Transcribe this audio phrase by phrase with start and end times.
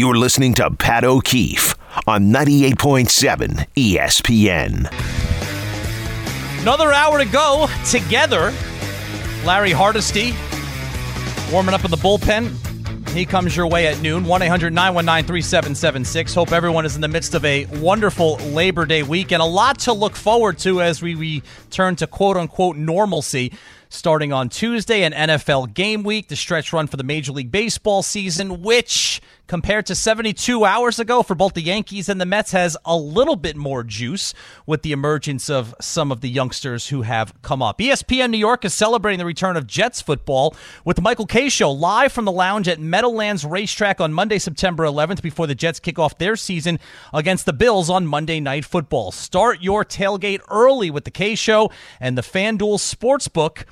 [0.00, 1.74] You're listening to Pat O'Keefe
[2.06, 4.90] on 98.7 ESPN.
[6.62, 8.50] Another hour to go together.
[9.44, 10.32] Larry Hardesty
[11.52, 12.56] warming up in the bullpen.
[13.10, 14.24] He comes your way at noon.
[14.24, 16.32] 1 800 919 3776.
[16.32, 19.80] Hope everyone is in the midst of a wonderful Labor Day week and a lot
[19.80, 23.52] to look forward to as we return to quote unquote normalcy
[23.90, 28.02] starting on Tuesday, an NFL game week, the stretch run for the Major League Baseball
[28.02, 29.20] season, which
[29.50, 33.34] compared to 72 hours ago for both the Yankees and the Mets has a little
[33.34, 34.32] bit more juice
[34.64, 37.78] with the emergence of some of the youngsters who have come up.
[37.78, 42.12] ESPN New York is celebrating the return of Jets football with Michael Kay Show live
[42.12, 46.16] from the lounge at Meadowlands Racetrack on Monday, September 11th before the Jets kick off
[46.16, 46.78] their season
[47.12, 49.10] against the Bills on Monday Night Football.
[49.10, 53.64] Start your tailgate early with the Kay Show and the FanDuel Sportsbook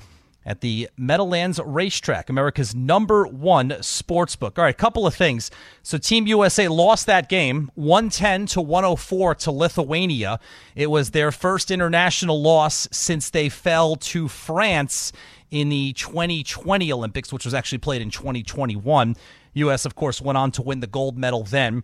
[0.45, 4.57] at the Meadowlands Racetrack, America's number one sports book.
[4.57, 5.51] All right, a couple of things.
[5.83, 10.39] So Team USA lost that game 110 to 104 to Lithuania.
[10.75, 15.11] It was their first international loss since they fell to France
[15.51, 19.15] in the 2020 Olympics, which was actually played in 2021.
[19.53, 21.83] US, of course, went on to win the gold medal then.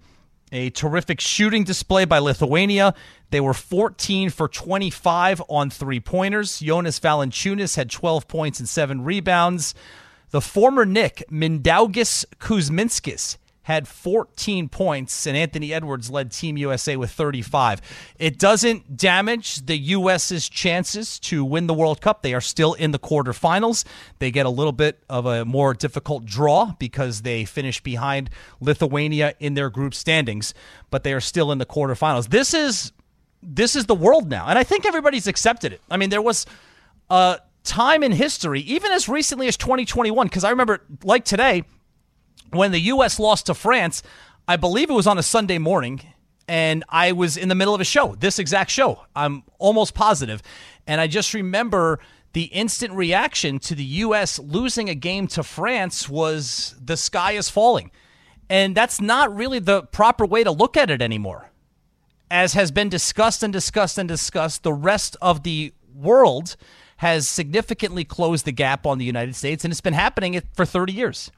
[0.51, 2.93] A terrific shooting display by Lithuania.
[3.31, 6.59] They were 14 for 25 on three pointers.
[6.59, 9.73] Jonas Valanciunas had 12 points and seven rebounds.
[10.29, 17.09] The former Knick, Mindaugas Kuzminskas, had 14 points, and Anthony Edwards led Team USA with
[17.09, 17.81] 35.
[18.19, 22.22] It doesn't damage the U.S.'s chances to win the World Cup.
[22.22, 23.83] They are still in the quarterfinals.
[24.19, 29.33] They get a little bit of a more difficult draw because they finish behind Lithuania
[29.39, 30.53] in their group standings,
[30.91, 32.29] but they are still in the quarterfinals.
[32.29, 32.91] This is
[33.41, 35.81] this is the world now, and I think everybody's accepted it.
[35.89, 36.45] I mean, there was
[37.09, 41.63] a time in history, even as recently as 2021, because I remember, like today,
[42.51, 43.19] when the U.S.
[43.19, 44.03] lost to France,
[44.47, 46.01] I believe it was on a Sunday morning,
[46.47, 49.05] and I was in the middle of a show, this exact show.
[49.15, 50.41] I'm almost positive.
[50.88, 51.99] And I just remember
[52.33, 54.39] the instant reaction to the U.S.
[54.39, 57.91] losing a game to France was the sky is falling.
[58.50, 61.50] And that's not really the proper way to look at it anymore.
[62.29, 66.55] As has been discussed and discussed and discussed, the rest of the world
[66.97, 70.94] has significantly closed the gap on the United States, and it's been happening for 30
[70.94, 71.31] years.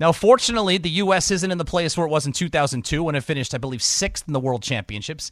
[0.00, 1.30] Now, fortunately, the U.S.
[1.30, 4.26] isn't in the place where it was in 2002 when it finished, I believe, sixth
[4.26, 5.30] in the World Championships.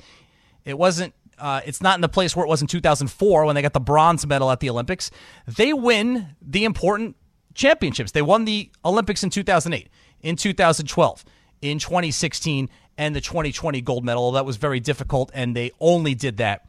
[0.65, 1.15] It wasn't.
[1.39, 3.81] Uh, it's not in the place where it was in 2004 when they got the
[3.81, 5.11] bronze medal at the Olympics.
[5.47, 7.17] They win the important
[7.55, 8.11] championships.
[8.13, 9.89] They won the Olympics in 2008,
[10.21, 11.25] in 2012,
[11.63, 12.69] in 2016,
[12.99, 14.33] and the 2020 gold medal.
[14.33, 16.67] That was very difficult, and they only did that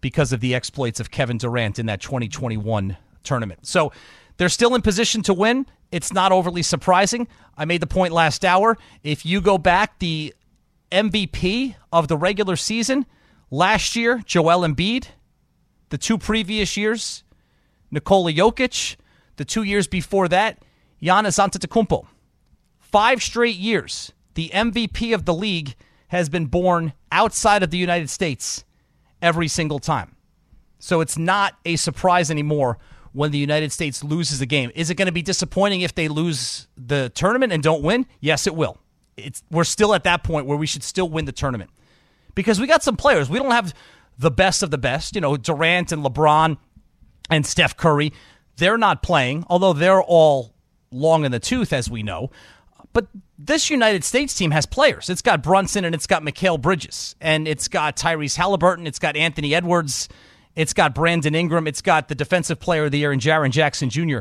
[0.00, 3.66] because of the exploits of Kevin Durant in that 2021 tournament.
[3.66, 3.92] So
[4.36, 5.66] they're still in position to win.
[5.94, 7.28] It's not overly surprising.
[7.56, 8.76] I made the point last hour.
[9.04, 10.34] If you go back, the
[10.90, 13.06] MVP of the regular season
[13.48, 15.06] last year, Joel Embiid.
[15.90, 17.22] The two previous years,
[17.92, 18.96] Nikola Jokic.
[19.36, 20.64] The two years before that,
[21.00, 22.08] Giannis Antetokounmpo.
[22.80, 25.76] Five straight years, the MVP of the league
[26.08, 28.64] has been born outside of the United States
[29.22, 30.16] every single time.
[30.80, 32.78] So it's not a surprise anymore
[33.14, 34.72] when the United States loses a game.
[34.74, 38.06] Is it going to be disappointing if they lose the tournament and don't win?
[38.20, 38.76] Yes, it will.
[39.16, 41.70] It's, we're still at that point where we should still win the tournament
[42.34, 43.30] because we got some players.
[43.30, 43.72] We don't have
[44.18, 45.14] the best of the best.
[45.14, 46.58] You know, Durant and LeBron
[47.30, 48.12] and Steph Curry,
[48.56, 50.52] they're not playing, although they're all
[50.90, 52.32] long in the tooth, as we know.
[52.92, 53.06] But
[53.38, 55.08] this United States team has players.
[55.08, 58.88] It's got Brunson and it's got Mikal Bridges and it's got Tyrese Halliburton.
[58.88, 60.08] It's got Anthony Edwards.
[60.56, 61.66] It's got Brandon Ingram.
[61.66, 64.20] It's got the Defensive Player of the Year and Jaren Jackson Jr.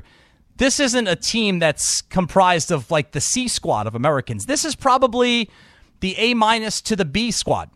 [0.58, 4.46] This isn't a team that's comprised of like the C squad of Americans.
[4.46, 5.50] This is probably
[6.00, 7.70] the A minus to the B squad.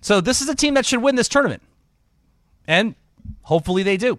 [0.00, 1.62] So this is a team that should win this tournament.
[2.66, 2.94] And
[3.42, 4.18] hopefully they do.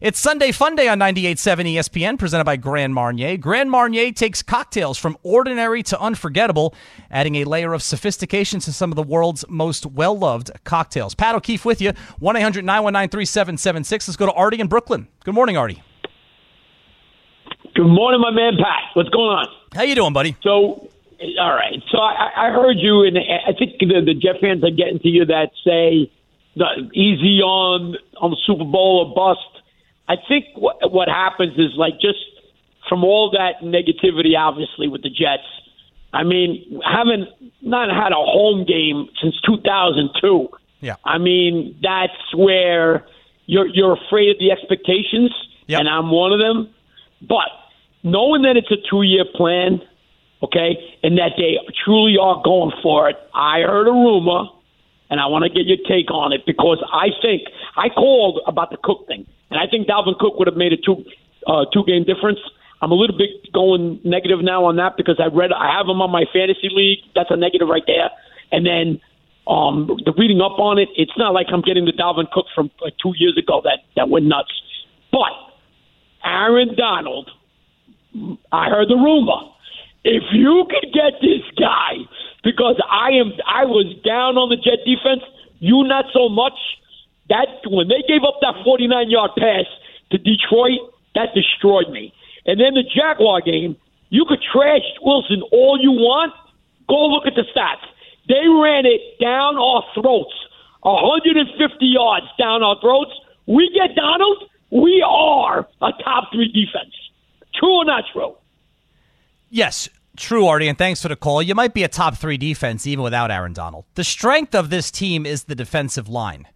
[0.00, 3.36] It's Sunday Fun Day on 98.7 ESPN, presented by Grand Marnier.
[3.36, 6.74] Grand Marnier takes cocktails from ordinary to unforgettable,
[7.10, 11.14] adding a layer of sophistication to some of the world's most well loved cocktails.
[11.14, 14.08] Pat O'Keefe with you, 1 800 919 3776.
[14.08, 15.06] Let's go to Artie in Brooklyn.
[15.22, 15.82] Good morning, Artie.
[17.74, 18.96] Good morning, my man Pat.
[18.96, 19.48] What's going on?
[19.74, 20.34] How you doing, buddy?
[20.42, 20.88] So,
[21.38, 21.82] all right.
[21.92, 25.08] So I, I heard you, and I think the, the Jet fans are getting to
[25.08, 26.10] you that say
[26.56, 29.59] the easy on on the Super Bowl or bust
[30.10, 32.18] I think what, what happens is like just
[32.88, 35.46] from all that negativity, obviously with the Jets.
[36.12, 37.28] I mean, haven't
[37.62, 40.48] not had a home game since 2002.
[40.80, 40.96] Yeah.
[41.04, 43.06] I mean, that's where
[43.46, 45.30] you're you're afraid of the expectations,
[45.68, 45.78] yep.
[45.78, 46.74] and I'm one of them.
[47.22, 47.50] But
[48.02, 49.80] knowing that it's a two year plan,
[50.42, 50.74] okay,
[51.04, 53.16] and that they truly are going for it.
[53.32, 54.46] I heard a rumor,
[55.10, 57.42] and I want to get your take on it because I think
[57.76, 60.78] I called about the Cook thing, and I think Dalvin Cook would have made a
[60.78, 61.04] two
[61.46, 62.38] uh, two game difference.
[62.80, 66.00] I'm a little bit going negative now on that because I read I have him
[66.00, 67.04] on my fantasy league.
[67.14, 68.08] That's a negative right there.
[68.52, 69.00] And then
[69.46, 72.70] um, the reading up on it, it's not like I'm getting the Dalvin Cook from
[72.80, 74.52] like two years ago that that went nuts.
[75.12, 75.34] But
[76.24, 77.30] Aaron Donald,
[78.52, 79.50] I heard the rumor.
[80.04, 82.00] If you could get this guy,
[82.42, 85.22] because I am, I was down on the Jet defense.
[85.58, 86.56] You not so much.
[87.28, 89.68] That when they gave up that 49 yard pass
[90.10, 90.80] to Detroit,
[91.14, 92.12] that destroyed me.
[92.46, 93.76] And then the Jaguar game,
[94.08, 96.32] you could trash Wilson all you want.
[96.88, 97.86] Go look at the stats.
[98.26, 100.34] They ran it down our throats,
[100.82, 103.12] 150 yards down our throats.
[103.46, 106.94] We get Donald, we are a top three defense.
[107.54, 108.34] True or not true?
[109.50, 111.42] Yes, true, Artie, and thanks for the call.
[111.42, 113.84] You might be a top three defense even without Aaron Donald.
[113.96, 116.46] The strength of this team is the defensive line.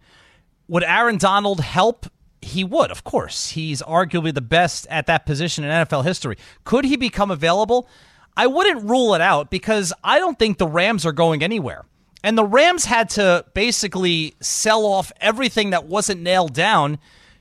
[0.69, 2.07] Would Aaron Donald help?
[2.41, 3.51] He would, of course.
[3.51, 6.37] He's arguably the best at that position in NFL history.
[6.63, 7.87] Could he become available?
[8.37, 11.85] I wouldn't rule it out because I don't think the Rams are going anywhere.
[12.23, 16.97] And the Rams had to basically sell off everything that wasn't nailed down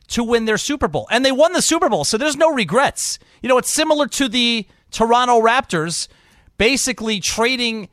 [0.09, 1.09] to win their Super Bowl.
[1.11, 3.19] And they won the Super Bowl, so there's no regrets.
[3.41, 6.09] You know, it's similar to the Toronto Raptors
[6.57, 7.89] basically trading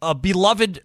[0.00, 0.82] a beloved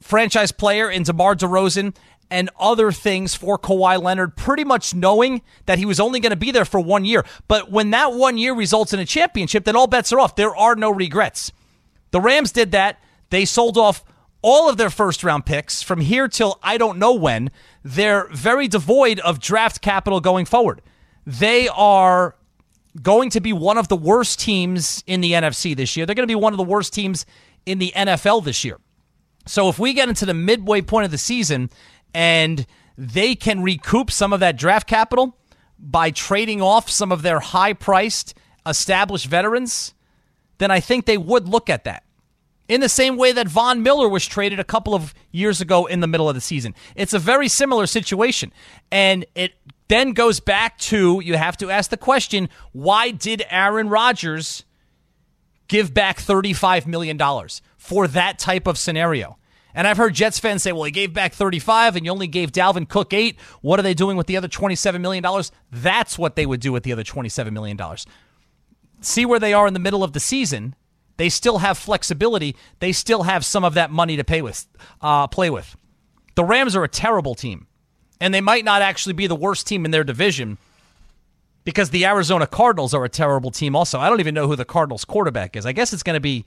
[0.00, 1.94] franchise player in DeMar DeRozan
[2.28, 6.36] and other things for Kawhi Leonard, pretty much knowing that he was only going to
[6.36, 7.24] be there for one year.
[7.46, 10.34] But when that one year results in a championship, then all bets are off.
[10.34, 11.52] There are no regrets.
[12.10, 12.98] The Rams did that.
[13.30, 14.04] They sold off
[14.42, 17.52] all of their first round picks from here till I don't know when.
[17.84, 20.82] They're very devoid of draft capital going forward.
[21.24, 22.36] They are
[23.02, 26.06] going to be one of the worst teams in the NFC this year.
[26.06, 27.26] They're going to be one of the worst teams
[27.64, 28.78] in the NFL this year.
[29.46, 31.70] So if we get into the midway point of the season
[32.14, 32.66] and
[32.98, 35.36] they can recoup some of that draft capital
[35.78, 38.34] by trading off some of their high priced
[38.66, 39.94] established veterans,
[40.58, 42.02] then I think they would look at that.
[42.68, 46.00] In the same way that Von Miller was traded a couple of years ago in
[46.00, 46.74] the middle of the season.
[46.96, 48.52] It's a very similar situation.
[48.90, 49.52] And it
[49.88, 54.64] then goes back to you have to ask the question why did Aaron Rodgers
[55.68, 57.20] give back $35 million
[57.76, 59.38] for that type of scenario?
[59.74, 62.50] And I've heard Jets fans say, well, he gave back 35 and you only gave
[62.50, 63.38] Dalvin Cook 8.
[63.60, 65.22] What are they doing with the other $27 million?
[65.70, 67.78] That's what they would do with the other $27 million.
[69.02, 70.74] See where they are in the middle of the season.
[71.18, 72.56] They still have flexibility.
[72.80, 74.66] They still have some of that money to pay with,
[75.02, 75.76] uh, play with.
[76.36, 77.66] The Rams are a terrible team
[78.20, 80.58] and they might not actually be the worst team in their division
[81.64, 83.98] because the Arizona Cardinals are a terrible team also.
[83.98, 85.66] I don't even know who the Cardinals quarterback is.
[85.66, 86.44] I guess it's going to be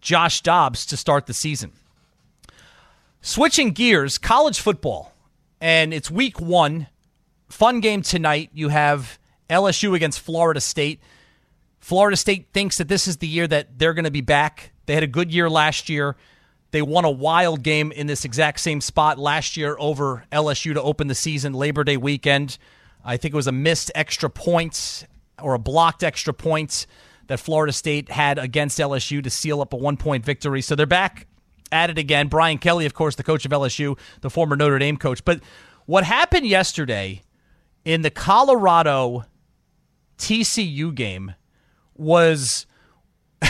[0.00, 1.72] Josh Dobbs to start the season.
[3.22, 5.12] Switching gears, college football,
[5.60, 6.86] and it's week one.
[7.48, 8.50] Fun game tonight.
[8.52, 9.18] You have
[9.48, 11.00] LSU against Florida State.
[11.80, 14.72] Florida State thinks that this is the year that they're going to be back.
[14.86, 16.16] They had a good year last year.
[16.72, 20.82] They won a wild game in this exact same spot last year over LSU to
[20.82, 22.58] open the season, Labor Day weekend.
[23.04, 25.06] I think it was a missed extra point
[25.42, 26.86] or a blocked extra point
[27.26, 30.62] that Florida State had against LSU to seal up a one point victory.
[30.62, 31.26] So they're back
[31.72, 32.28] at it again.
[32.28, 35.24] Brian Kelly, of course, the coach of LSU, the former Notre Dame coach.
[35.24, 35.40] But
[35.86, 37.22] what happened yesterday
[37.84, 39.24] in the Colorado
[40.18, 41.34] TCU game
[41.96, 42.66] was.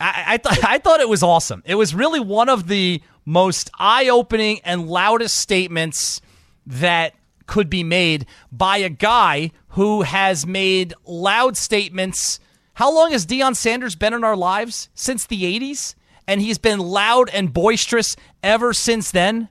[0.00, 1.62] I, th- I thought it was awesome.
[1.66, 6.20] It was really one of the most eye opening and loudest statements
[6.66, 7.14] that
[7.46, 12.38] could be made by a guy who has made loud statements.
[12.74, 14.88] How long has Deion Sanders been in our lives?
[14.94, 15.94] Since the 80s?
[16.28, 19.48] And he's been loud and boisterous ever since then.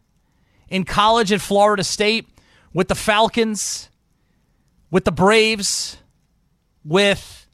[0.70, 2.28] In college at Florida State,
[2.74, 3.90] with the Falcons,
[4.92, 5.98] with the Braves,
[6.84, 7.47] with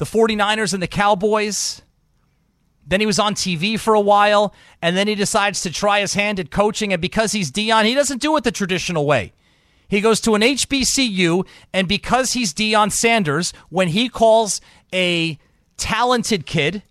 [0.00, 1.82] the 49ers and the Cowboys.
[2.86, 6.14] Then he was on TV for a while, and then he decides to try his
[6.14, 6.90] hand at coaching.
[6.94, 9.34] And because he's Deion, he doesn't do it the traditional way.
[9.88, 15.38] He goes to an HBCU, and because he's Deion Sanders, when he calls a
[15.76, 16.82] talented kid,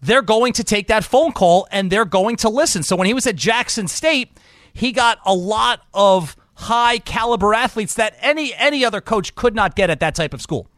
[0.00, 2.82] they're going to take that phone call and they're going to listen.
[2.82, 4.36] So when he was at Jackson State,
[4.72, 9.76] he got a lot of high caliber athletes that any any other coach could not
[9.76, 10.68] get at that type of school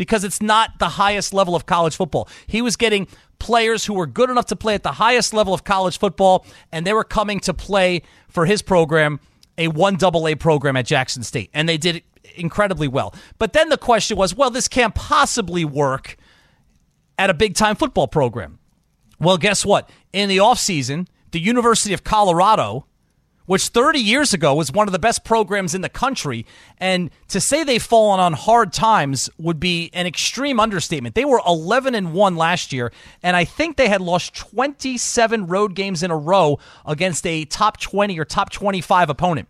[0.00, 2.26] because it's not the highest level of college football.
[2.46, 3.06] He was getting
[3.38, 6.86] players who were good enough to play at the highest level of college football, and
[6.86, 9.20] they were coming to play for his program,
[9.58, 12.02] a one double A program at Jackson State, and they did
[12.34, 13.14] incredibly well.
[13.38, 16.16] But then the question was, well, this can't possibly work
[17.18, 18.58] at a big time football program.
[19.18, 19.90] Well, guess what?
[20.14, 22.86] In the offseason, the University of Colorado
[23.50, 26.46] which 30 years ago was one of the best programs in the country.
[26.78, 31.16] And to say they've fallen on hard times would be an extreme understatement.
[31.16, 32.92] They were 11 and 1 last year,
[33.24, 37.80] and I think they had lost 27 road games in a row against a top
[37.80, 39.48] 20 or top 25 opponent.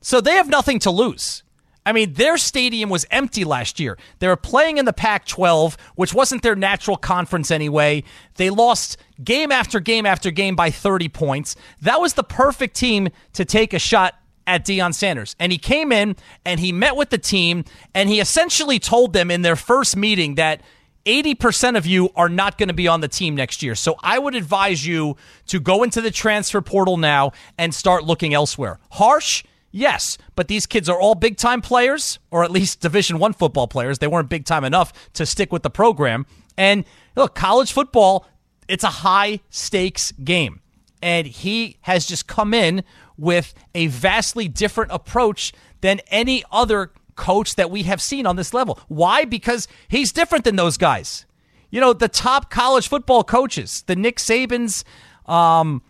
[0.00, 1.42] So they have nothing to lose.
[1.86, 3.96] I mean, their stadium was empty last year.
[4.18, 8.02] They were playing in the Pac 12, which wasn't their natural conference anyway.
[8.34, 11.54] They lost game after game after game by 30 points.
[11.80, 14.14] That was the perfect team to take a shot
[14.48, 15.36] at Deion Sanders.
[15.38, 17.64] And he came in and he met with the team
[17.94, 20.62] and he essentially told them in their first meeting that
[21.04, 23.76] 80% of you are not going to be on the team next year.
[23.76, 25.16] So I would advise you
[25.46, 28.80] to go into the transfer portal now and start looking elsewhere.
[28.90, 33.32] Harsh Yes, but these kids are all big time players, or at least Division One
[33.32, 33.98] football players.
[33.98, 36.26] They weren't big time enough to stick with the program.
[36.56, 38.26] And look, college football,
[38.68, 40.60] it's a high stakes game.
[41.02, 42.84] And he has just come in
[43.16, 48.54] with a vastly different approach than any other coach that we have seen on this
[48.54, 48.78] level.
[48.88, 49.24] Why?
[49.24, 51.26] Because he's different than those guys.
[51.70, 54.84] You know, the top college football coaches, the Nick Sabans,
[55.26, 55.82] um,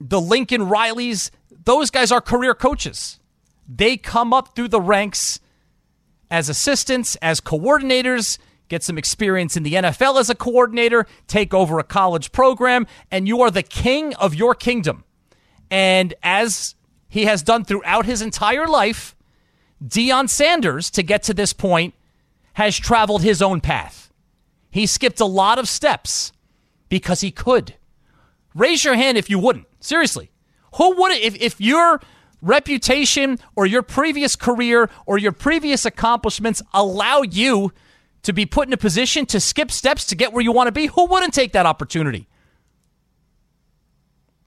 [0.00, 1.30] the Lincoln Rileys,
[1.68, 3.20] those guys are career coaches.
[3.68, 5.38] They come up through the ranks
[6.30, 11.78] as assistants, as coordinators, get some experience in the NFL as a coordinator, take over
[11.78, 15.04] a college program, and you are the king of your kingdom.
[15.70, 16.74] And as
[17.06, 19.14] he has done throughout his entire life,
[19.84, 21.92] Deion Sanders, to get to this point,
[22.54, 24.10] has traveled his own path.
[24.70, 26.32] He skipped a lot of steps
[26.88, 27.74] because he could.
[28.54, 29.66] Raise your hand if you wouldn't.
[29.80, 30.30] Seriously.
[30.74, 32.00] Who would if if your
[32.40, 37.72] reputation or your previous career or your previous accomplishments allow you
[38.22, 40.72] to be put in a position to skip steps to get where you want to
[40.72, 40.86] be?
[40.86, 42.28] Who wouldn't take that opportunity?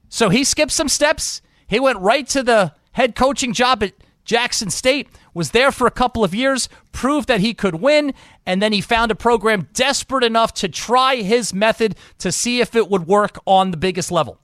[0.08, 1.40] So he skipped some steps.
[1.66, 3.92] He went right to the head coaching job at
[4.24, 8.14] Jackson State, was there for a couple of years, proved that he could win,
[8.46, 12.76] and then he found a program desperate enough to try his method to see if
[12.76, 14.38] it would work on the biggest level.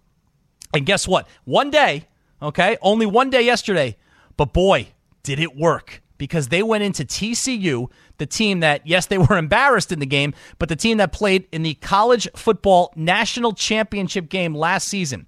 [0.74, 1.26] And guess what?
[1.44, 2.08] One day,
[2.42, 3.96] okay, only one day yesterday,
[4.36, 4.88] but boy,
[5.22, 9.92] did it work because they went into TCU, the team that, yes, they were embarrassed
[9.92, 14.54] in the game, but the team that played in the college football national championship game
[14.54, 15.26] last season.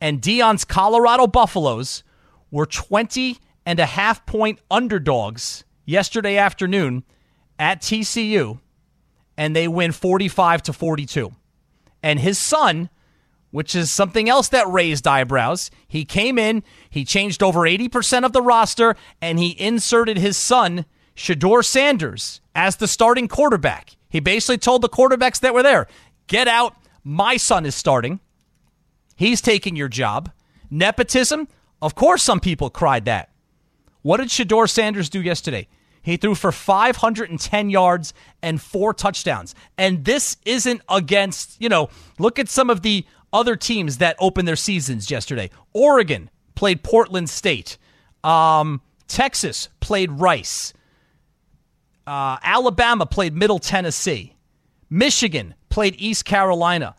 [0.00, 2.02] And Deion's Colorado Buffaloes
[2.50, 7.04] were 20 and a half point underdogs yesterday afternoon
[7.58, 8.58] at TCU,
[9.36, 11.32] and they win 45 to 42.
[12.02, 12.90] And his son,
[13.52, 15.70] which is something else that raised eyebrows.
[15.86, 20.84] He came in, he changed over 80% of the roster, and he inserted his son,
[21.14, 23.96] Shedeur Sanders, as the starting quarterback.
[24.08, 25.86] He basically told the quarterbacks that were there,
[26.26, 28.20] get out, my son is starting.
[29.14, 30.32] He's taking your job.
[30.70, 31.46] Nepotism?
[31.80, 33.30] Of course, some people cried that.
[34.00, 35.68] What did Shedeur Sanders do yesterday?
[36.02, 39.54] He threw for 510 yards and four touchdowns.
[39.78, 44.46] And this isn't against, you know, look at some of the other teams that opened
[44.46, 45.50] their seasons yesterday.
[45.72, 47.78] Oregon played Portland State.
[48.22, 50.72] Um, Texas played Rice.
[52.06, 54.36] Uh, Alabama played Middle Tennessee.
[54.90, 56.94] Michigan played East Carolina.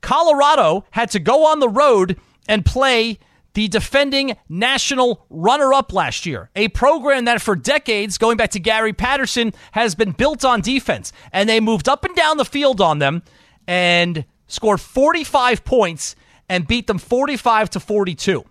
[0.00, 2.18] Colorado had to go on the road
[2.48, 3.18] and play
[3.54, 8.60] the defending national runner up last year, a program that for decades, going back to
[8.60, 11.12] Gary Patterson, has been built on defense.
[11.32, 13.22] And they moved up and down the field on them.
[13.66, 16.16] And scored 45 points
[16.48, 18.44] and beat them 45 to 42.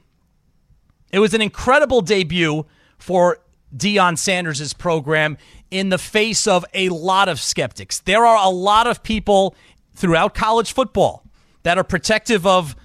[1.12, 2.66] It was an incredible debut
[2.98, 3.40] for
[3.76, 5.38] Deion Sanders' program
[5.70, 8.00] in the face of a lot of skeptics.
[8.00, 9.56] There are a lot of people
[9.96, 11.24] throughout college football
[11.64, 12.76] that are protective of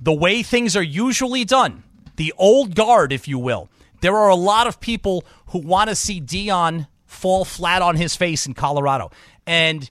[0.00, 1.84] the way things are usually done,
[2.16, 3.68] the old guard, if you will.
[4.00, 8.16] There are a lot of people who want to see Deion fall flat on his
[8.16, 9.12] face in Colorado.
[9.46, 9.88] And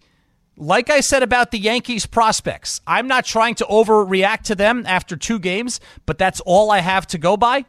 [0.61, 5.17] like I said about the Yankees prospects, I'm not trying to overreact to them after
[5.17, 7.65] two games, but that's all I have to go by.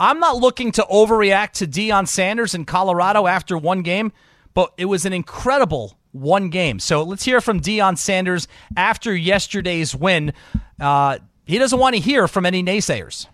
[0.00, 4.12] I'm not looking to overreact to Deion Sanders in Colorado after one game,
[4.52, 6.80] but it was an incredible one game.
[6.80, 10.32] So let's hear from Deion Sanders after yesterday's win.
[10.80, 13.28] Uh, he doesn't want to hear from any naysayers.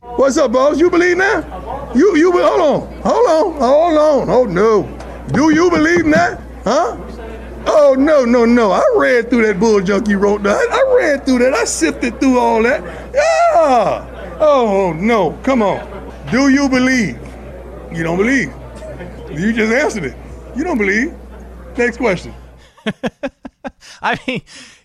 [0.00, 0.80] What's up, boss?
[0.80, 1.94] You believe that?
[1.94, 4.30] You you hold on, hold on, hold on.
[4.30, 4.82] Oh no,
[5.32, 6.42] do you believe that?
[6.64, 6.96] Huh?
[7.66, 8.72] Oh no, no, no!
[8.72, 10.56] I read through that bull junk you wrote that.
[10.70, 11.54] I read through that.
[11.54, 12.82] I sifted through all that.
[13.14, 14.36] Yeah.
[14.40, 15.38] Oh no!
[15.42, 15.80] Come on.
[16.30, 17.18] Do you believe?
[17.92, 18.52] You don't believe.
[19.30, 20.16] You just answered it.
[20.56, 21.14] You don't believe.
[21.76, 22.34] Next question.
[24.02, 24.42] I mean,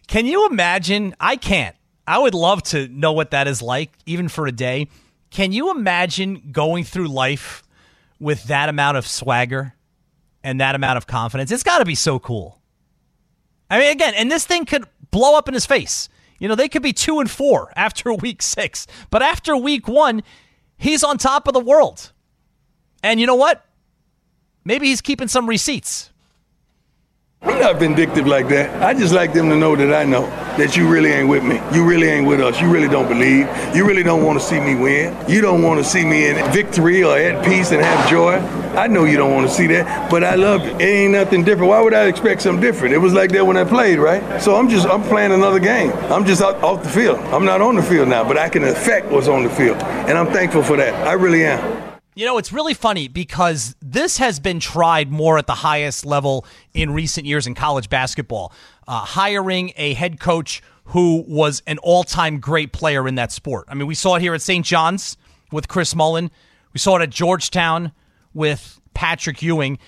[0.07, 1.15] can you imagine?
[1.19, 1.75] I can't.
[2.07, 4.87] I would love to know what that is like, even for a day.
[5.29, 7.63] Can you imagine going through life
[8.19, 9.75] with that amount of swagger
[10.43, 11.51] and that amount of confidence?
[11.51, 12.58] It's got to be so cool.
[13.69, 16.09] I mean, again, and this thing could blow up in his face.
[16.39, 20.23] You know, they could be two and four after week six, but after week one,
[20.77, 22.11] he's on top of the world.
[23.03, 23.65] And you know what?
[24.65, 26.11] Maybe he's keeping some receipts.
[27.41, 28.81] I'm not vindictive like that.
[28.83, 30.25] I just like them to know that I know
[30.57, 31.61] that you really ain't with me.
[31.73, 32.59] You really ain't with us.
[32.59, 33.47] You really don't believe.
[33.73, 35.15] You really don't want to see me win.
[35.29, 38.35] You don't want to see me in victory or at peace and have joy.
[38.77, 40.81] I know you don't want to see that, but I love it.
[40.81, 41.69] It ain't nothing different.
[41.69, 42.93] Why would I expect something different?
[42.93, 44.41] It was like that when I played, right?
[44.41, 45.91] So I'm just I'm playing another game.
[46.11, 47.19] I'm just out, off the field.
[47.33, 50.17] I'm not on the field now, but I can affect what's on the field, and
[50.17, 50.93] I'm thankful for that.
[51.07, 51.88] I really am.
[52.15, 56.45] You know, it's really funny because this has been tried more at the highest level
[56.73, 58.51] in recent years in college basketball.
[58.87, 63.65] Uh, hiring a head coach who was an all time great player in that sport.
[63.69, 64.65] I mean, we saw it here at St.
[64.65, 65.17] John's
[65.51, 66.29] with Chris Mullin,
[66.73, 67.91] we saw it at Georgetown
[68.33, 69.79] with Patrick Ewing.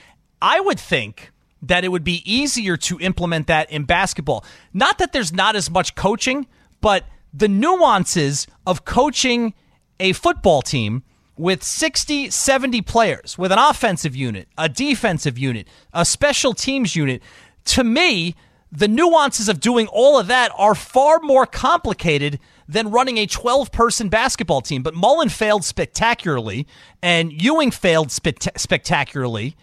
[0.41, 4.43] I would think that it would be easier to implement that in basketball.
[4.73, 6.47] Not that there's not as much coaching,
[6.81, 9.53] but the nuances of coaching
[9.99, 11.03] a football team
[11.41, 17.19] with 60, 70 players, with an offensive unit, a defensive unit, a special teams unit,
[17.65, 18.35] to me,
[18.71, 23.71] the nuances of doing all of that are far more complicated than running a 12
[23.71, 24.83] person basketball team.
[24.83, 26.67] But Mullin failed spectacularly,
[27.01, 29.57] and Ewing failed spe- spectacularly.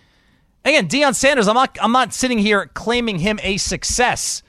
[0.64, 4.42] Again, Deion Sanders, I'm not, I'm not sitting here claiming him a success,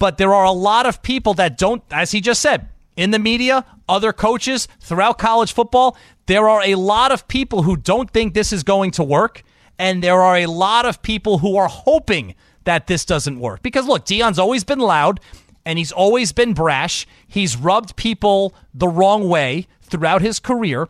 [0.00, 3.18] but there are a lot of people that don't, as he just said, in the
[3.18, 5.96] media, other coaches throughout college football,
[6.26, 9.42] there are a lot of people who don't think this is going to work,
[9.78, 12.34] and there are a lot of people who are hoping
[12.64, 13.62] that this doesn't work.
[13.62, 15.20] Because look, Deion's always been loud
[15.66, 17.06] and he's always been brash.
[17.26, 20.88] He's rubbed people the wrong way throughout his career.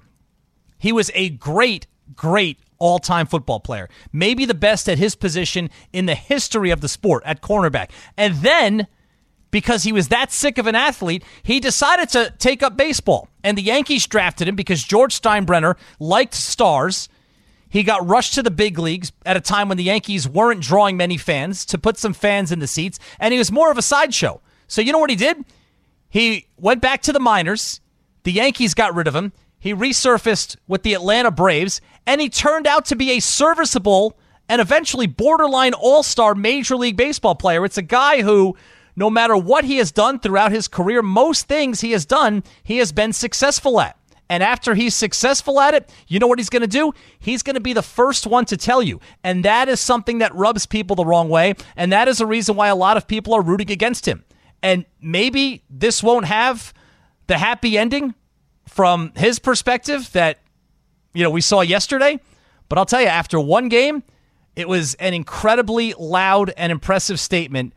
[0.78, 5.70] He was a great, great all time football player, maybe the best at his position
[5.92, 7.90] in the history of the sport at cornerback.
[8.16, 8.86] And then
[9.54, 13.28] because he was that sick of an athlete, he decided to take up baseball.
[13.44, 17.08] And the Yankees drafted him because George Steinbrenner liked stars.
[17.68, 20.96] He got rushed to the big leagues at a time when the Yankees weren't drawing
[20.96, 23.82] many fans to put some fans in the seats, and he was more of a
[23.82, 24.40] sideshow.
[24.66, 25.44] So, you know what he did?
[26.08, 27.80] He went back to the minors.
[28.24, 29.32] The Yankees got rid of him.
[29.60, 34.60] He resurfaced with the Atlanta Braves, and he turned out to be a serviceable and
[34.60, 37.64] eventually borderline all star Major League Baseball player.
[37.64, 38.56] It's a guy who
[38.96, 42.78] no matter what he has done throughout his career, most things he has done, he
[42.78, 43.98] has been successful at.
[44.28, 46.92] And after he's successful at it, you know what he's going to do?
[47.18, 49.00] He's going to be the first one to tell you.
[49.22, 51.54] And that is something that rubs people the wrong way.
[51.76, 54.24] And that is a reason why a lot of people are rooting against him.
[54.62, 56.72] And maybe this won't have
[57.26, 58.14] the happy ending
[58.66, 60.40] from his perspective that,
[61.12, 62.18] you know, we saw yesterday.
[62.70, 64.02] But I'll tell you, after one game,
[64.57, 67.74] it was an incredibly loud and impressive statement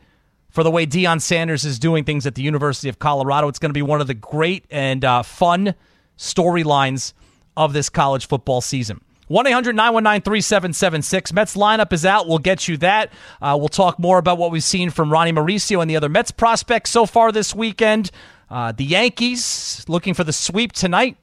[0.50, 3.48] for the way Deion Sanders is doing things at the University of Colorado.
[3.48, 5.76] It's going to be one of the great and uh, fun
[6.18, 7.14] storylines
[7.56, 9.02] of this college football season.
[9.28, 11.34] 1 800 919 3776.
[11.34, 12.28] Mets lineup is out.
[12.28, 13.12] We'll get you that.
[13.42, 16.32] Uh, we'll talk more about what we've seen from Ronny Mauricio and the other Mets
[16.32, 18.10] prospects so far this weekend.
[18.50, 21.18] Uh, the Yankees looking for the sweep tonight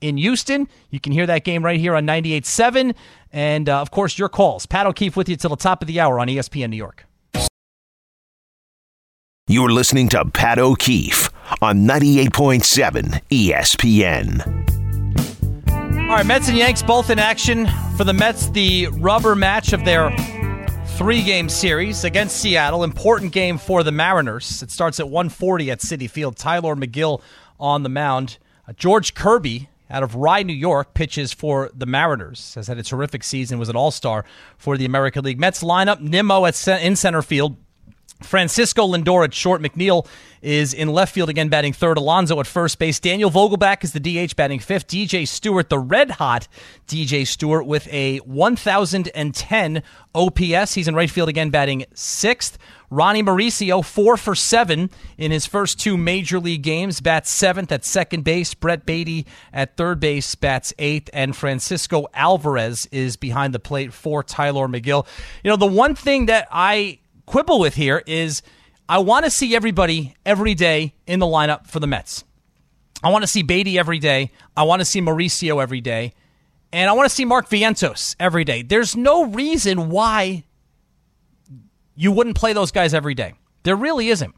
[0.00, 0.68] in Houston.
[0.90, 2.94] You can hear that game right here on 98.7.
[3.32, 4.66] And uh, of course, your calls.
[4.66, 7.06] Pat O'Keefe with you till the top of the hour on ESPN New York.
[9.48, 11.30] You're listening to Pat O'Keefe
[11.62, 14.40] on 98.7 ESPN.
[16.10, 17.68] All right, Mets and Yanks both in action.
[17.96, 20.10] For the Mets, the rubber match of their
[20.96, 22.82] three game series against Seattle.
[22.82, 24.64] Important game for the Mariners.
[24.64, 26.36] It starts at 140 at Citi Field.
[26.36, 27.22] Tylor Megill
[27.60, 28.38] on the mound.
[28.66, 32.56] Uh, George Kirby out of Rye, New York, pitches for the Mariners.
[32.56, 33.60] Has had a terrific season.
[33.60, 34.24] Was an All Star
[34.58, 35.38] for the American League.
[35.38, 37.56] Mets lineup: Nimmo at in center field.
[38.22, 39.60] Francisco Lindor at short.
[39.60, 40.06] McNeil
[40.40, 41.98] is in left field again, batting third.
[41.98, 42.98] Alonso at first base.
[42.98, 44.86] Daniel Vogelbach is the DH, batting fifth.
[44.86, 46.48] DJ Stewart, the red hot
[46.86, 49.82] DJ Stewart, with a 1,010
[50.14, 50.74] OPS.
[50.74, 52.58] He's in right field again, batting sixth.
[52.88, 57.84] Ronny Mauricio, four for seven in his first two major league games, bats seventh at
[57.84, 58.54] second base.
[58.54, 61.10] Brett Baty at third base, bats eighth.
[61.12, 65.06] And Francisco Alvarez is behind the plate for Tylor Megill.
[65.42, 68.42] You know, the one thing that I quibble with here is
[68.88, 72.24] I want to see everybody every day in the lineup for the Mets.
[73.02, 74.32] I want to see Baty every day.
[74.56, 76.14] I want to see Mauricio every day.
[76.72, 78.62] And I want to see Mark Vientos every day.
[78.62, 80.44] There's no reason why
[81.94, 83.34] you wouldn't play those guys every day.
[83.62, 84.34] There really isn't.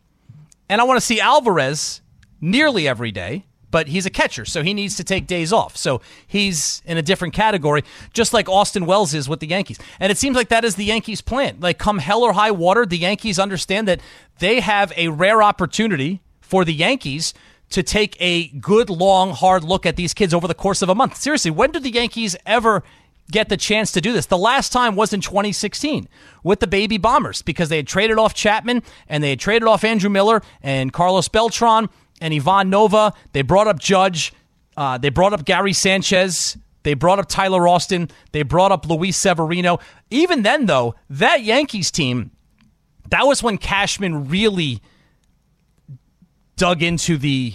[0.68, 2.01] And I want to see Alvarez
[2.40, 5.77] nearly every day, but he's a catcher, so he needs to take days off.
[5.77, 9.79] So he's in a different category, just like Austin Wells is with the Yankees.
[10.01, 11.59] And it seems like that is the Yankees' plan.
[11.61, 14.01] Like, come hell or high water, the Yankees understand that
[14.39, 17.35] they have a rare opportunity for the Yankees
[17.71, 20.95] to take a good, long, hard look at these kids over the course of a
[20.95, 21.17] month.
[21.17, 22.83] Seriously, when did the Yankees ever
[23.31, 24.25] get the chance to do this?
[24.25, 26.09] The last time was in 2016
[26.43, 29.85] with the Baby Bombers because they had traded off Chapman and they had traded off
[29.85, 33.13] Andrew Miller and Carlos Beltran and Ivan Nova.
[33.33, 34.33] They brought up Judge.
[34.77, 36.57] Uh, they brought up Gary Sanchez.
[36.83, 38.11] They brought up Tyler Austin.
[38.33, 39.79] They brought up Luis Severino.
[40.11, 42.31] Even then, though, that Yankees team,
[43.11, 44.81] that was when Cashman really
[46.57, 47.55] dug into the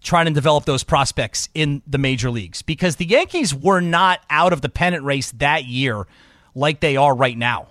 [0.00, 4.52] trying to develop those prospects in the major leagues because the Yankees were not out
[4.52, 6.06] of the pennant race that year
[6.54, 7.68] like they are right now.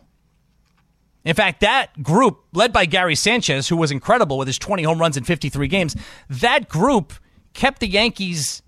[1.27, 4.97] In fact, that group, led by Gary Sanchez, who was incredible with his 20 home
[4.97, 5.93] runs in 53 games,
[6.29, 7.11] that group
[7.53, 8.61] kept the Yankees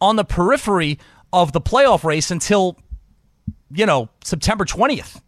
[0.00, 0.98] on the periphery
[1.32, 2.76] of the playoff race until,
[3.70, 5.20] you know, September 20th.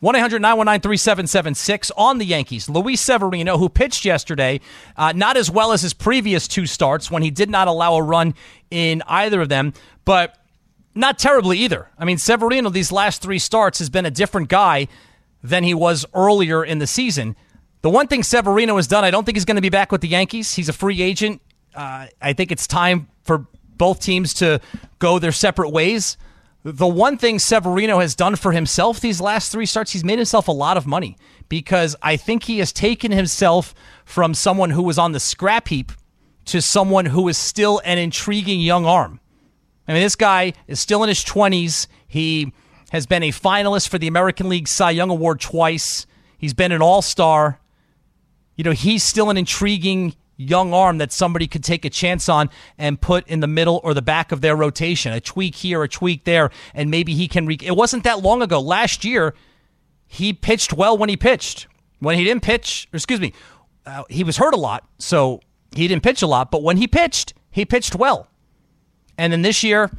[0.00, 2.68] 1 800 919 3776 on the Yankees.
[2.68, 4.60] Luis Severino, who pitched yesterday,
[4.96, 8.02] uh, not as well as his previous two starts when he did not allow a
[8.02, 8.34] run
[8.72, 9.72] in either of them,
[10.04, 10.41] but
[10.94, 11.88] not terribly either.
[11.98, 14.88] I mean, Severino, these last three starts, has been a different guy
[15.42, 17.36] than he was earlier in the season.
[17.80, 20.00] The one thing Severino has done, I don't think he's going to be back with
[20.00, 20.54] the Yankees.
[20.54, 21.42] He's a free agent.
[21.74, 24.60] Uh, I think it's time for both teams to
[24.98, 26.16] go their separate ways.
[26.64, 30.46] The one thing Severino has done for himself these last three starts, he's made himself
[30.46, 31.16] a lot of money
[31.48, 33.74] because I think he has taken himself
[34.04, 35.90] from someone who was on the scrap heap
[36.44, 39.18] to someone who is still an intriguing young arm.
[39.92, 41.86] I mean, this guy is still in his 20s.
[42.08, 42.54] He
[42.92, 46.06] has been a finalist for the American League Cy Young Award twice.
[46.38, 47.60] He's been an all star.
[48.56, 52.48] You know, he's still an intriguing young arm that somebody could take a chance on
[52.78, 55.12] and put in the middle or the back of their rotation.
[55.12, 57.44] A tweak here, a tweak there, and maybe he can.
[57.44, 58.60] Re- it wasn't that long ago.
[58.60, 59.34] Last year,
[60.06, 61.66] he pitched well when he pitched.
[61.98, 63.34] When he didn't pitch, excuse me,
[63.84, 65.40] uh, he was hurt a lot, so
[65.76, 66.50] he didn't pitch a lot.
[66.50, 68.28] But when he pitched, he pitched well.
[69.18, 69.90] And then this year,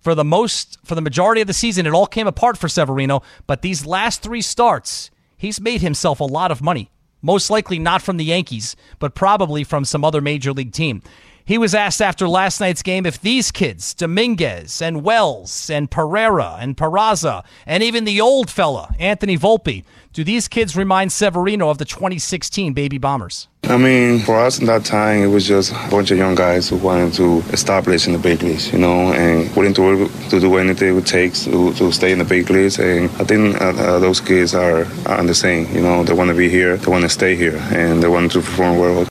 [0.00, 3.22] for the most, for the majority of the season, it all came apart for Severino.
[3.46, 6.90] But these last three starts, he's made himself a lot of money.
[7.22, 11.02] Most likely not from the Yankees, but probably from some other major league team.
[11.44, 16.56] He was asked after last night's game if these kids, Dominguez and Wells and Pereira
[16.60, 21.78] and Peraza, and even the old fella, Anthony Volpe, do these kids remind Severino of
[21.78, 23.48] the 2016 Baby Bombers?
[23.64, 26.68] I mean, for us in that time, it was just a bunch of young guys
[26.68, 30.56] who wanted to establish in the big leagues, you know, and willing to, to do
[30.56, 32.78] anything it takes to, to stay in the big leagues.
[32.78, 36.28] And I think uh, uh, those kids are, are the same, you know, they want
[36.28, 39.08] to be here, they want to stay here, and they want to perform well.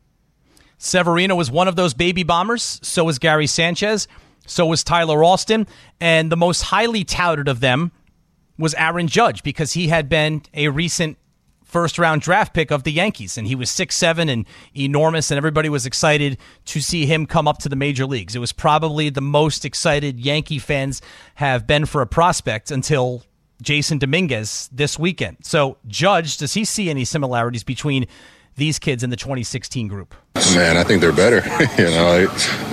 [0.78, 2.80] Severino was one of those baby bombers.
[2.84, 4.08] So was Gary Sanchez.
[4.46, 5.68] So was Tyler Austin.
[6.00, 7.92] And the most highly touted of them
[8.62, 11.18] was Aaron Judge because he had been a recent
[11.64, 13.38] first round draft pick of the Yankees.
[13.38, 14.46] And he was six seven and
[14.76, 18.36] enormous, and everybody was excited to see him come up to the major leagues.
[18.36, 21.02] It was probably the most excited Yankee fans
[21.36, 23.24] have been for a prospect until
[23.64, 25.38] Jasson Dominguez this weekend.
[25.44, 28.06] So, Judge, does he see any similarities between
[28.56, 30.16] these kids in the 2016 group?
[30.56, 31.38] Man, I think they're better.
[31.82, 32.28] you know,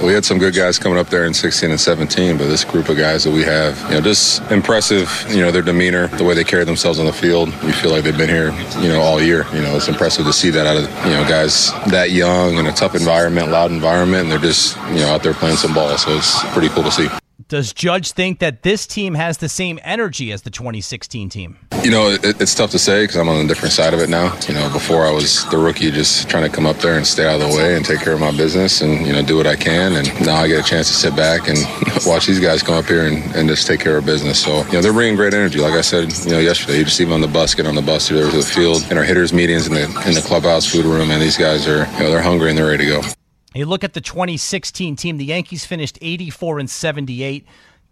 [0.05, 2.89] we had some good guys coming up there in 16 and 17, but this group
[2.89, 5.11] of guys that we have, you know, just impressive.
[5.29, 7.49] You know, their demeanor, the way they carry themselves on the field.
[7.63, 9.45] We feel like they've been here, you know, all year.
[9.53, 12.67] You know, it's impressive to see that out of you know guys that young in
[12.67, 15.97] a tough environment, loud environment, and they're just you know out there playing some ball.
[15.99, 17.09] So it's pretty cool to see.
[17.49, 21.57] Does Judge think that this team has the same energy as the 2016 team?
[21.83, 24.11] You know, it, it's tough to say because I'm on a different side of it
[24.11, 24.39] now.
[24.47, 27.27] You know, before I was the rookie, just trying to come up there and stay
[27.27, 29.47] out of the way and take care of my business and, you know, do what
[29.47, 29.95] I can.
[29.95, 31.57] And now I get a chance to sit back and
[32.07, 34.45] watch these guys come up here and, and just take care of business.
[34.45, 35.59] So, you know, they're bringing great energy.
[35.59, 37.81] Like I said, you know, yesterday, you just even on the bus, get on the
[37.81, 40.85] bus, there to the field, in our hitters' meetings in the, in the clubhouse food
[40.85, 43.18] room, and these guys are, you know, they're hungry and they're ready to go.
[43.55, 47.47] You look at the 2016 team, the Yankees finished 84 and 78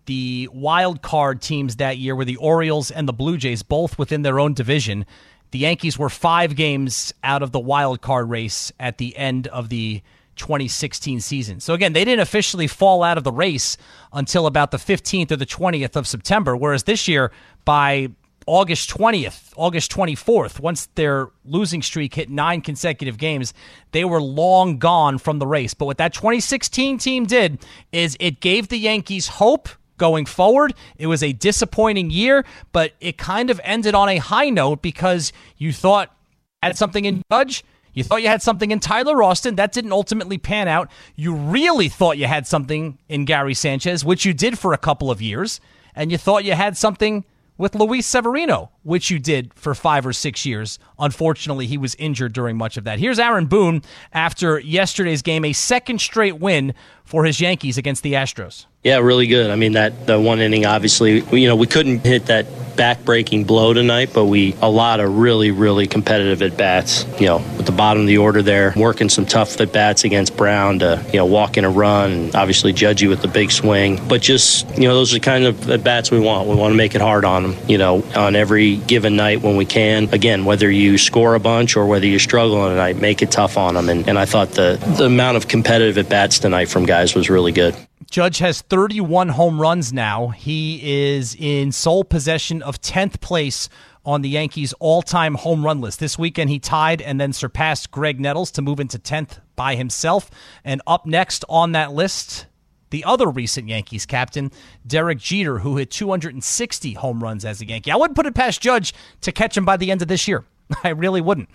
[0.07, 4.23] the wild card teams that year were the Orioles and the Blue Jays, both within
[4.23, 5.05] their own division.
[5.51, 9.69] The Yankees were five games out of the wild card race at the end of
[9.69, 10.03] the
[10.37, 11.61] 2016 season.
[11.61, 13.77] So again, they didn't officially fall out of the race
[14.13, 17.33] until about the 15th or the 20th of September, whereas this year
[17.65, 18.11] by
[18.47, 23.53] August 20th, August 24th, once their losing streak hit nine consecutive games,
[23.91, 25.75] they were long gone from the race.
[25.75, 27.59] But what that 2016 team did
[27.91, 30.75] is it gave the Yankees hope going forward.
[30.97, 35.33] It was a disappointing year, but it kind of ended on a high note because
[35.57, 36.15] you thought
[36.63, 37.65] had something in Judge.
[37.95, 39.57] You thought you had something in Tyler Austin.
[39.57, 40.91] That didn't ultimately pan out.
[41.17, 45.11] You really thought you had something in Gary Sanchez, which you did for a couple
[45.11, 45.61] of years.
[45.95, 47.25] And you thought you had something
[47.59, 50.79] with Luis Severino, which you did for five or six years.
[50.99, 52.99] Unfortunately, he was injured during much of that.
[52.99, 58.13] Here's Aaron Boone after yesterday's game, a second straight win for his Yankees against the
[58.15, 58.67] Astros.
[58.87, 59.51] Yeah, really good.
[59.51, 62.47] I mean, that the one inning, obviously, you know, we couldn't hit that
[62.77, 67.05] back-breaking blow tonight, but we a lot of really, really competitive at bats.
[67.19, 70.37] You know, at the bottom of the order there, working some tough at bats against
[70.37, 73.51] Brown to you know walk in a run, and obviously judge you with the big
[73.51, 74.01] swing.
[74.07, 76.49] But just you know, those are the kind of at bats we want.
[76.49, 77.57] We want to make it hard on them.
[77.69, 80.15] You know, on every given night when we can.
[80.15, 83.33] Again, whether you score a bunch or whether you struggle on a night, make it
[83.33, 83.89] tough on them.
[83.89, 87.29] And, and I thought the the amount of competitive at bats tonight from guys was
[87.29, 87.75] really good.
[88.11, 90.29] Judge has 31 home runs now.
[90.29, 93.69] He is in sole possession of 10th place
[94.05, 95.99] on the Yankees' all time home run list.
[95.99, 100.31] This weekend, he tied and then surpassed Graig Nettles to move into 10th by himself.
[100.65, 102.47] And up next on that list,
[102.91, 104.53] the other recent Yankees captain,
[104.87, 107.91] Derek Jeter, who hit 260 home runs as a Yankee.
[107.91, 110.45] I wouldn't put it past Judge to catch him by the end of this year.
[110.85, 111.51] I really wouldn't.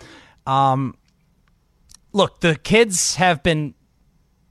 [0.46, 0.96] Um,
[2.12, 3.74] look, the kids have been,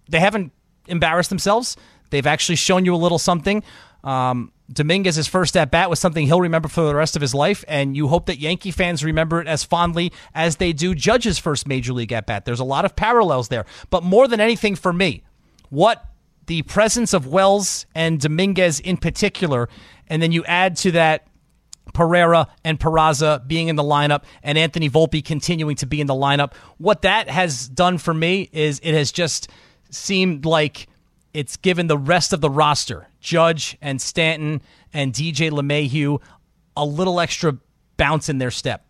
[0.09, 0.51] they haven't
[0.87, 1.77] embarrassed themselves.
[2.09, 3.63] They've actually shown you a little something.
[4.03, 7.63] Um, Dominguez's first at bat was something he'll remember for the rest of his life,
[7.67, 11.67] and you hope that Yankee fans remember it as fondly as they do Judge's first
[11.67, 12.45] major league at bat.
[12.45, 15.23] There's a lot of parallels there, but more than anything for me,
[15.69, 16.05] what
[16.47, 19.69] the presence of Wells and Dominguez in particular,
[20.07, 21.27] and then you add to that
[21.93, 26.13] Pereira and Peraza being in the lineup and Anthony Volpe continuing to be in the
[26.13, 26.53] lineup.
[26.77, 29.49] What that has done for me is it has just
[29.91, 30.87] seemed like
[31.33, 34.61] it's given the rest of the roster, Judge and Stanton
[34.93, 36.19] and DJ LeMahieu,
[36.75, 37.57] a little extra
[37.97, 38.85] bounce in their step.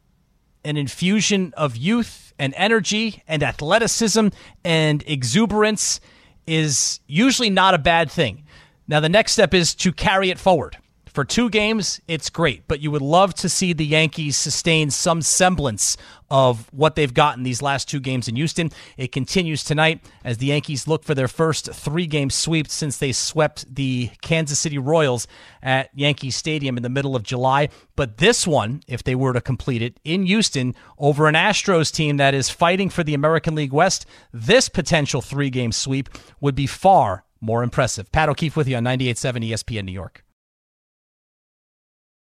[0.63, 4.27] An infusion of youth and energy and athleticism
[4.63, 5.99] and exuberance
[6.47, 8.43] is usually not a bad thing.
[8.87, 10.77] Now, the next step is to carry it forward.
[11.13, 15.21] For two games, it's great, but you would love to see the Yankees sustain some
[15.21, 15.97] semblance
[16.30, 18.71] of what they've gotten these last two games in Houston.
[18.95, 23.12] It continues tonight as the Yankees look for their first three game sweep since they
[23.12, 25.28] swept the Kansas City Royals
[25.62, 27.67] at Yankee Stadium in the middle of July.
[27.97, 32.15] But this one, if they were to complete it in Houston over an Astros team
[32.17, 36.08] that is fighting for the American League West, this potential three game sweep
[36.39, 38.10] would be far more impressive.
[38.13, 40.24] Pat O'Keefe with you on 98.7 ESPN New York.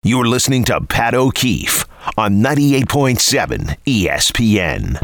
[0.04, 1.84] You're listening to Pat O'Keefe
[2.18, 5.00] on 98.7 ESPN.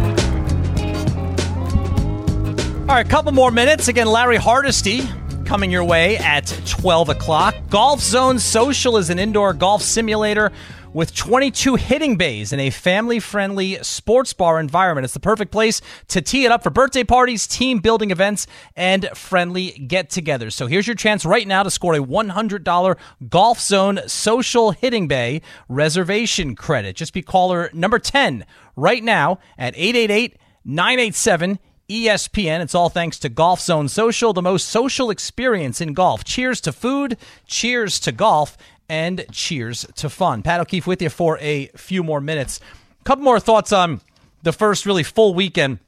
[2.81, 3.87] All right, a couple more minutes.
[3.87, 5.03] Again, Larry Hardesty
[5.45, 7.55] coming your way at 12 o'clock.
[7.71, 10.51] Golf Zone Social is an indoor golf simulator
[10.93, 15.05] with 22 hitting bays in a family friendly sports bar environment.
[15.05, 18.47] It's the perfect place to tee it up for birthday parties, team building events,
[18.77, 20.53] and friendly get togethers.
[20.53, 22.97] So here's your chance right now to score a $100
[23.29, 26.97] Golf Zone social hitting bay reservation credit.
[26.97, 28.45] Just be caller number 10
[28.77, 32.61] right now at 888 987 ESPN.
[32.61, 36.23] It's all thanks to Golf Zone Social, the most social experience in golf.
[36.23, 40.43] Cheers to food, cheers to golf, and cheers to fun.
[40.43, 42.61] Pat O'Keefe with you for a few more minutes.
[43.01, 44.01] A couple more thoughts on
[44.43, 45.79] the first really full weekend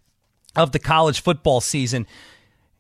[0.57, 2.07] of the college football season.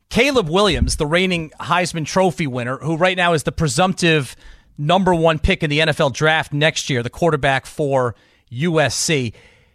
[0.09, 4.35] Caleb Williams, the reigning Heisman Trophy winner, who right now is the presumptive
[4.77, 8.17] number one pick in the NFL draft next year, the quarterback for
[8.51, 9.33] USC.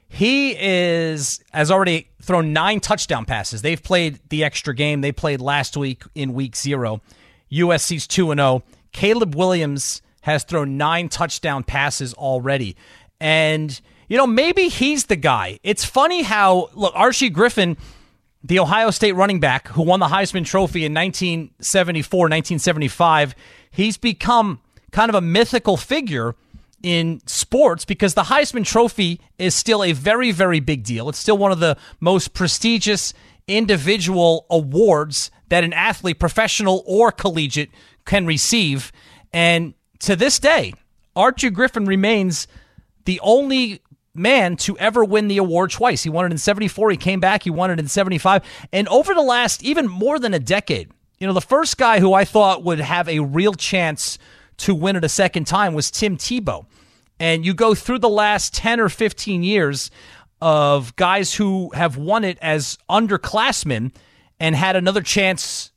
[0.08, 3.62] He is has already thrown nine touchdown passes.
[3.62, 5.01] They've played the extra game.
[5.01, 7.01] They played last week in week zero.
[7.51, 8.63] USC's 2 0.
[8.91, 12.75] Caleb Williams has thrown nine touchdown passes already.
[13.19, 15.59] And, you know, maybe he's the guy.
[15.61, 17.77] It's funny how, look, Archie Griffin,
[18.43, 23.35] the Ohio State running back who won the Heisman Trophy in 1974, 1975,
[23.69, 24.59] he's become
[24.91, 26.33] kind of a mythical figure
[26.81, 31.07] in sports because the Heisman Trophy is still a very, very big deal.
[31.07, 33.13] It's still one of the most prestigious
[33.47, 37.69] individual awards that an athlete, professional or collegiate,
[38.05, 38.91] can receive.
[39.31, 39.75] And
[40.06, 40.74] to this day,
[41.15, 42.48] Archie Griffin remains
[43.06, 43.82] the only
[44.13, 46.04] man to ever win the award twice.
[46.04, 48.44] He won it in 74, he came back, he won it in 75.
[48.72, 52.13] And over the last even more than a decade, you know, the first guy who
[52.13, 54.18] I thought would have a real chance
[54.58, 56.65] to win it a second time was Tim Tebow.
[57.20, 59.89] And you go through the last 10 or 15 years
[60.41, 63.94] of guys who have won it as underclassmen
[64.39, 65.72] and had another chance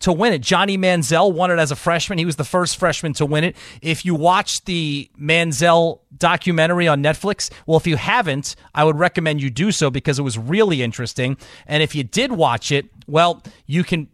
[0.00, 0.40] to win it.
[0.40, 2.18] Johnny Manziel won it as a freshman.
[2.18, 3.56] He was the first freshman to win it.
[3.80, 9.42] If you watch the Manziel documentary on Netflix, well, if you haven't, I would recommend
[9.42, 11.36] you do so because it was really interesting.
[11.66, 14.08] And if you did watch it, well, you can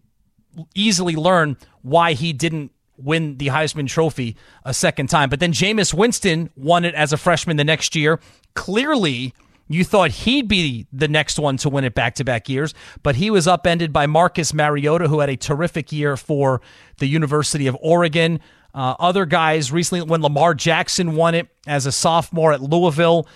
[0.75, 5.29] easily learn why he didn't win the Heisman Trophy a second time.
[5.29, 8.21] But then Jameis Winston won it as a freshman the next year.
[8.55, 9.35] Clearly,
[9.69, 13.17] you thought he'd be the next one to win it back to back years, but
[13.17, 16.61] he was upended by Marcus Mariota, who had a terrific year for
[16.99, 18.41] the University of Oregon.
[18.75, 23.27] Uh, other guys recently, when Lamar Jackson won it as a sophomore at Louisville,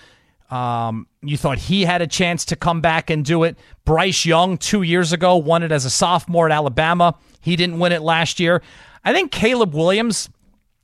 [0.49, 3.57] um, you thought he had a chance to come back and do it.
[3.85, 7.15] Bryce Young, two years ago, won it as a sophomore at Alabama.
[7.39, 8.61] He didn't win it last year.
[9.03, 10.29] I think Caleb Williams,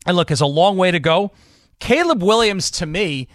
[0.06, 1.32] and look, has a long way to go.
[1.80, 3.28] Caleb Williams, to me,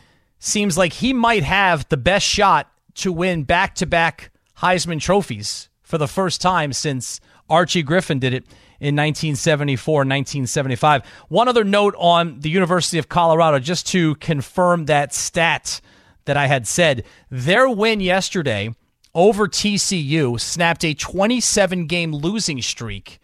[0.44, 5.68] seems like he might have the best shot to win back to back Heisman trophies
[5.83, 8.44] for the first time since Archie Griffin did it
[8.81, 11.02] in 1974 1975.
[11.28, 15.81] One other note on the University of Colorado, just to confirm that stat
[16.24, 17.05] that I had said.
[17.31, 18.74] Their win yesterday
[19.14, 23.20] over TCU snapped a 27 game losing streak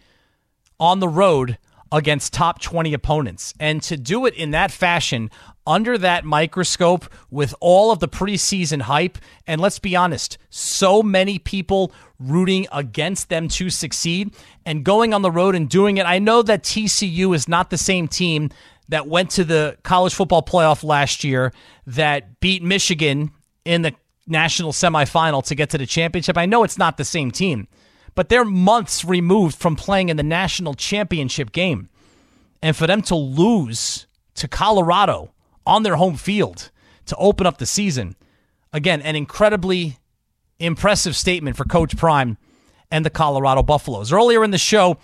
[0.78, 1.58] on the road
[1.90, 3.54] against top 20 opponents.
[3.58, 5.30] And to do it in that fashion,
[5.68, 11.38] under that microscope, with all of the preseason hype, and let's be honest, so many
[11.38, 14.34] people rooting against them to succeed
[14.66, 16.06] and going on the road and doing it.
[16.06, 18.50] I know that TCU is not the same team
[18.88, 21.52] that went to the college football playoff last year
[21.86, 23.30] that beat Michigan
[23.64, 23.94] in the
[24.26, 26.36] national semifinal to get to the championship.
[26.36, 27.68] I know it's not the same team
[28.18, 31.88] but they're months removed from playing in the national championship game.
[32.60, 35.30] And for them to lose to Colorado
[35.68, 36.70] on their home field
[37.06, 38.16] to open up the season,
[38.72, 39.98] again, an incredibly
[40.58, 42.38] impressive statement for Coach Prime
[42.90, 44.12] and the Colorado Buffaloes.
[44.12, 44.98] Earlier in the show,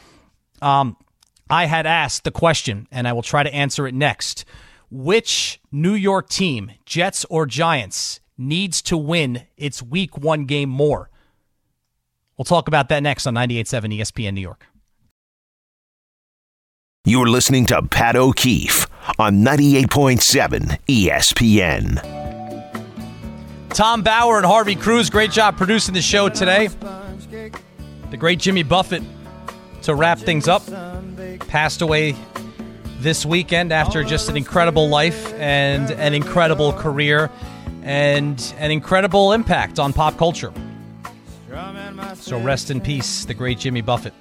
[0.62, 0.96] um,
[1.48, 4.44] I had asked the question, and I will try to answer it next.
[4.90, 11.10] Which New York team, Jets or Giants, needs to win its week one game more?
[12.36, 14.66] We'll talk about that next on 98.7 ESPN New York.
[17.06, 18.86] You're listening to Pat O'Keefe
[19.18, 22.00] on 98.7 ESPN.
[23.68, 26.68] Tom Bauer and Harvey Cruz, great job producing the show today.
[28.10, 29.02] The great Jimmy Buffett,
[29.82, 30.62] to wrap things up,
[31.40, 32.16] passed away
[33.00, 37.30] this weekend after just an incredible life and an incredible career
[37.82, 40.54] and an incredible impact on pop culture.
[42.14, 44.14] So rest in peace, the great Jimmy Buffett.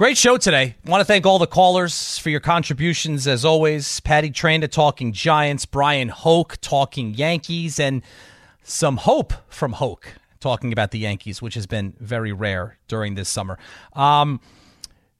[0.00, 0.76] Great show today.
[0.86, 4.00] Want to thank all the callers for your contributions as always.
[4.00, 8.00] Patty Train to Talking Giants, Brian Hoke talking Yankees, and
[8.62, 13.28] some hope from Hoke talking about the Yankees, which has been very rare during this
[13.28, 13.58] summer.
[13.92, 14.40] Um,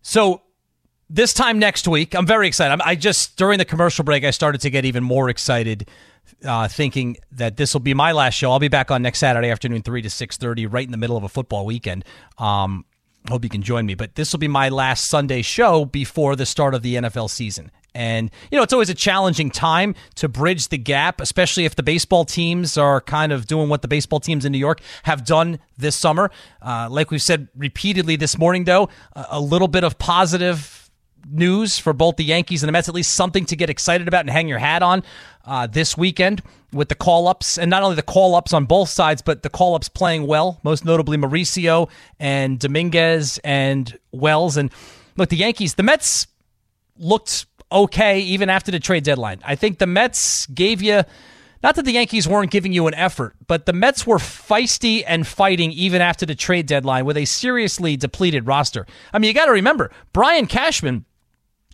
[0.00, 0.40] so
[1.10, 2.80] this time next week, I'm very excited.
[2.82, 5.90] I just during the commercial break, I started to get even more excited
[6.42, 8.50] uh, thinking that this will be my last show.
[8.50, 11.18] I'll be back on next Saturday afternoon, three to six thirty, right in the middle
[11.18, 12.02] of a football weekend.
[12.38, 12.86] Um,
[13.28, 13.94] hope you can join me.
[13.94, 17.70] But this will be my last Sunday show before the start of the NFL season.
[17.94, 21.82] And, you know, it's always a challenging time to bridge the gap, especially if the
[21.82, 25.58] baseball teams are kind of doing what the baseball teams in New York have done
[25.76, 26.30] this summer.
[26.62, 30.79] Uh, like we've said repeatedly this morning, though, a little bit of positive
[31.28, 34.20] news for both the Yankees and the Mets, at least something to get excited about
[34.20, 35.02] and hang your hat on
[35.44, 37.58] uh, this weekend with the call ups.
[37.58, 40.60] And not only the call ups on both sides, but the call ups playing well,
[40.62, 44.56] most notably Mauricio and Dominguez and Wells.
[44.56, 44.70] And
[45.16, 46.26] look, the Yankees, the Mets
[46.96, 49.40] looked okay even after the trade deadline.
[49.44, 51.02] I think the Mets gave you.
[51.62, 55.26] Not that the Yankees weren't giving you an effort, but the Mets were feisty and
[55.26, 58.86] fighting even after the trade deadline with a seriously depleted roster.
[59.12, 61.04] I mean, you got to remember, Brian Cashman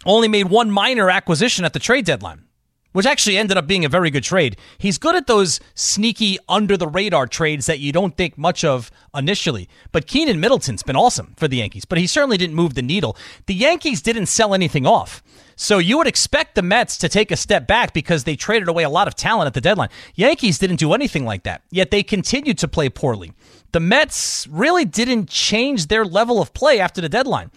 [0.06, 2.44] only made one minor acquisition at the trade deadline,
[2.92, 4.56] which actually ended up being a very good trade.
[4.78, 8.90] He's good at those sneaky under the radar trades that you don't think much of
[9.14, 9.68] initially.
[9.92, 13.16] But Keynan Middleton's been awesome for the Yankees, but he certainly didn't move the needle.
[13.46, 15.22] The Yankees didn't sell anything off.
[15.58, 18.82] So you would expect the Mets to take a step back because they traded away
[18.82, 19.88] a lot of talent at the deadline.
[20.14, 23.32] Yankees didn't do anything like that, yet they continued to play poorly.
[23.72, 27.50] The Mets really didn't change their level of play after the deadline.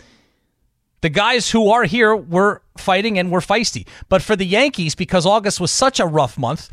[1.02, 3.88] The guys who are here were fighting and were feisty.
[4.10, 6.70] But for the Yankees, because August was such a rough month,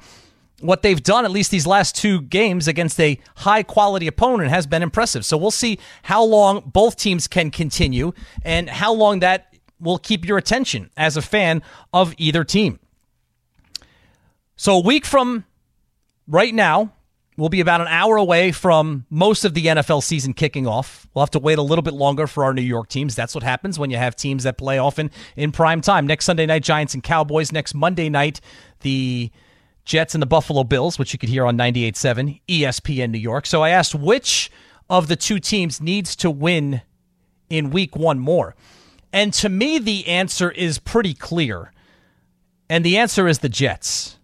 [0.60, 4.66] what they've done, at least these last two games against a high quality opponent, has
[4.66, 5.24] been impressive.
[5.24, 8.12] So we'll see how long both teams can continue
[8.42, 11.62] and how long that will keep your attention as a fan
[11.92, 12.78] of either team.
[14.56, 15.44] So a week from
[16.26, 16.92] right now,
[17.36, 21.06] We'll be about an hour away from most of the NFL season kicking off.
[21.12, 23.14] We'll have to wait a little bit longer for our New York teams.
[23.14, 26.06] That's what happens when you have teams that play often in prime time.
[26.06, 27.52] Next Sunday night, Giants and Cowboys.
[27.52, 28.40] Next Monday night,
[28.80, 29.30] the
[29.84, 33.44] Jets and the Buffalo Bills, which you could hear on 98.7 ESPN New York.
[33.44, 34.50] So I asked which
[34.88, 36.80] of the two teams needs to win
[37.50, 38.56] in week one more.
[39.12, 41.70] And to me, the answer is pretty clear.
[42.68, 44.15] And the answer is the Jets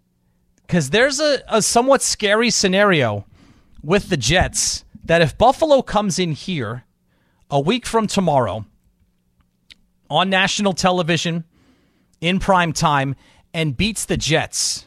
[0.72, 3.26] because there's a, a somewhat scary scenario
[3.82, 6.84] with the Jets that if Buffalo comes in here
[7.50, 8.64] a week from tomorrow
[10.08, 11.44] on national television
[12.22, 13.16] in prime time
[13.52, 14.86] and beats the Jets,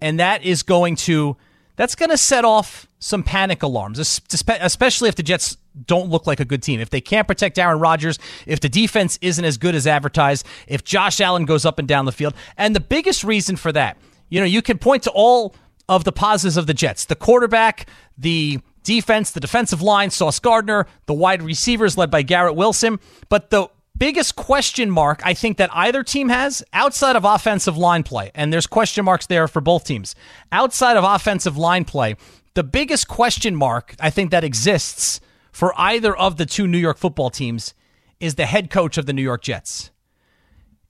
[0.00, 1.36] and that is going to
[1.74, 6.38] that's going to set off some panic alarms, especially if the Jets don't look like
[6.38, 6.78] a good team.
[6.78, 10.84] If they can't protect Aaron Rodgers, if the defense isn't as good as advertised, if
[10.84, 12.34] Josh Allen goes up and down the field.
[12.56, 13.96] And the biggest reason for that
[14.28, 15.54] you know, you can point to all
[15.88, 20.86] of the positives of the Jets the quarterback, the defense, the defensive line, Sauce Gardner,
[21.06, 22.98] the wide receivers led by Garrett Wilson.
[23.28, 28.02] But the biggest question mark I think that either team has outside of offensive line
[28.02, 30.14] play, and there's question marks there for both teams,
[30.52, 32.16] outside of offensive line play,
[32.54, 35.20] the biggest question mark I think that exists
[35.52, 37.74] for either of the two New York football teams
[38.20, 39.90] is the head coach of the New York Jets.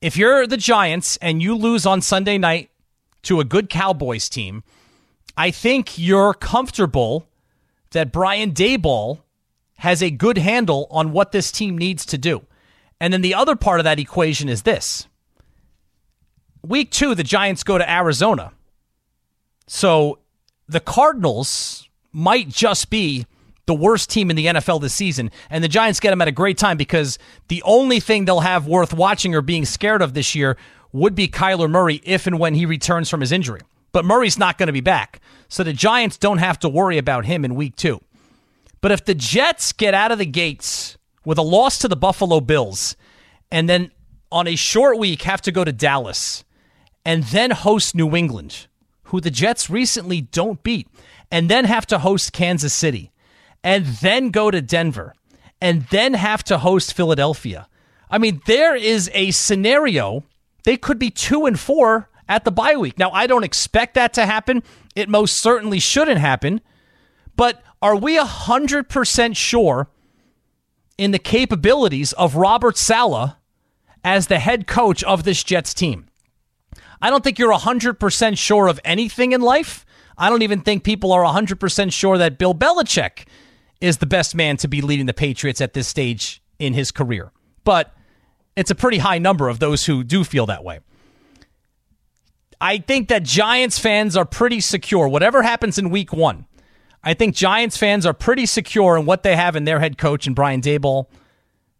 [0.00, 2.70] If you're the Giants and you lose on Sunday night
[3.22, 4.62] to a good Cowboys team,
[5.36, 7.26] I think you're comfortable
[7.90, 9.20] that Brian Daboll
[9.78, 12.44] has a good handle on what this team needs to do.
[13.00, 15.06] And then the other part of that equation is this.
[16.66, 18.52] Week two, the Giants go to Arizona.
[19.68, 20.18] So
[20.68, 23.26] the Cardinals might just be
[23.66, 25.30] the worst team in the NFL this season.
[25.50, 28.66] And the Giants get them at a great time because the only thing they'll have
[28.66, 30.56] worth watching or being scared of this year
[30.92, 33.60] would be Kyler Murray if and when he returns from his injury.
[33.92, 35.20] But Murray's not going to be back.
[35.48, 38.00] So the Giants don't have to worry about him in week two.
[38.80, 42.40] But if the Jets get out of the gates with a loss to the Buffalo
[42.40, 42.96] Bills
[43.50, 43.90] and then
[44.30, 46.44] on a short week have to go to Dallas
[47.04, 48.66] and then host New England,
[49.04, 50.86] who the Jets recently don't beat,
[51.30, 53.10] and then have to host Kansas City
[53.64, 55.14] and then go to Denver
[55.60, 57.66] and then have to host Philadelphia.
[58.10, 60.24] I mean, there is a scenario
[60.64, 62.98] they could be two and four at the bye week.
[62.98, 64.62] Now, I don't expect that to happen.
[64.94, 66.60] It most certainly shouldn't happen.
[67.36, 69.88] But are we 100% sure
[70.96, 73.36] in the capabilities of Robert Saleh
[74.04, 76.06] as the head coach of this Jets team?
[77.00, 79.86] I don't think you're 100% sure of anything in life.
[80.16, 83.26] I don't even think people are 100% sure that Bill Belichick
[83.80, 87.30] is the best man to be leading the Patriots at this stage in his career.
[87.62, 87.94] But
[88.58, 90.80] it's a pretty high number of those who do feel that way.
[92.60, 95.08] I think that Giants fans are pretty secure.
[95.08, 96.46] Whatever happens in week one,
[97.04, 100.26] I think Giants fans are pretty secure in what they have in their head coach
[100.26, 101.06] and Brian Daboll,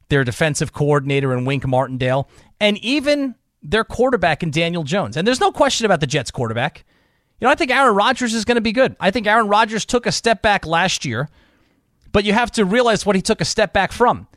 [0.08, 2.28] their defensive coordinator and Wink Martindale,
[2.60, 5.16] and even their quarterback in Daniel Jones.
[5.16, 6.84] And there's no question about the Jets quarterback.
[7.40, 8.96] You know, I think Aaron Rodgers is going to be good.
[9.00, 11.28] I think Aaron Rodgers took a step back last year,
[12.12, 14.28] but you have to realize what he took a step back from.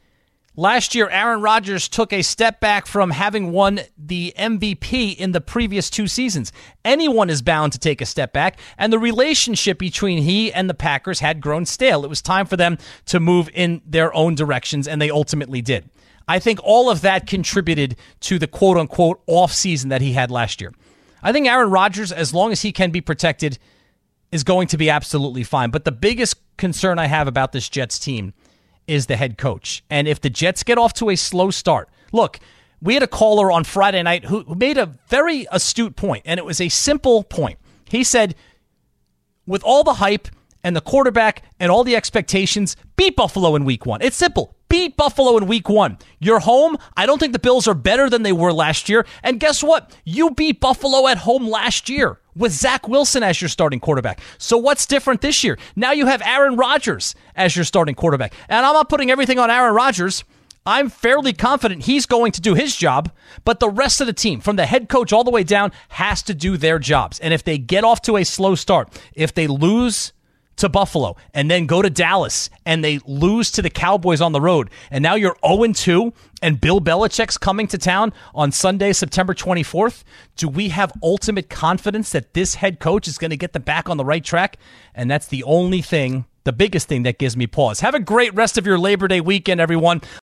[0.58, 5.40] Last year, Aaron Rodgers took a step back from having won the MVP in the
[5.40, 6.52] previous two seasons.
[6.84, 10.74] Anyone is bound to take a step back, and the relationship between he and the
[10.74, 12.04] Packers had grown stale.
[12.04, 15.90] It was time for them to move in their own directions, and they ultimately did.
[16.28, 20.32] I think all of that contributed to the quote unquote off season that he had
[20.32, 20.74] last year.
[21.24, 23.58] I think Aaron Rodgers, as long as he can be protected,
[24.34, 25.72] is going to be absolutely fine.
[25.72, 28.34] But the biggest concern I have about this Jets team
[28.92, 29.84] is the head coach.
[29.90, 32.40] And if the Jets get off to a slow start, look,
[32.82, 36.46] we had a caller on Friday night who, made a very astute point, and it
[36.46, 37.58] was a simple point.
[37.88, 38.36] He said,
[39.48, 40.28] with all the hype
[40.64, 44.02] and the quarterback and all the expectations, beat Buffalo in week one.
[44.02, 44.56] It's simple.
[44.72, 45.98] Beat Buffalo in week one.
[46.20, 46.78] You're home.
[46.96, 49.06] I don't think the Bills are better than they were last year.
[49.22, 49.94] And guess what?
[50.06, 54.22] You beat Buffalo at home last year with Zach Wilson as your starting quarterback.
[54.38, 55.60] So what's different this year?
[55.76, 58.34] Now you have Aaron Rodgers as your starting quarterback.
[58.48, 60.24] And I'm not putting everything on Aaron Rodgers.
[60.66, 63.12] I'm fairly confident he's going to do his job,
[63.44, 66.24] but the rest of the team, from the head coach all the way down, has
[66.24, 67.20] to do their jobs.
[67.20, 70.14] And if they get off to a slow start, if they lose
[70.62, 74.42] to Buffalo and then go to Dallas and they lose to the Cowboys on the
[74.42, 74.70] road.
[74.90, 80.04] And now you're 0 2 and Bill Belichick's coming to town on Sunday, September 24th.
[80.36, 83.90] Do we have ultimate confidence that this head coach is going to get them back
[83.90, 84.58] on the right track?
[84.96, 87.82] And that's the only thing, the biggest thing that gives me pause.
[87.82, 90.02] Have a great rest of your Labor Day weekend, everyone.